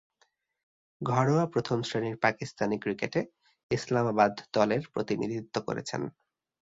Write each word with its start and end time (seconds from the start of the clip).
ঘরোয়া 1.01 1.45
প্রথম-শ্রেণীর 1.47 2.17
পাকিস্তানি 2.17 2.77
ক্রিকেটে 2.79 3.21
ইসলামাবাদ 3.71 4.31
দলের 4.53 4.83
প্রতিনিধিত্ব 4.93 5.55
করছেন। 5.67 6.01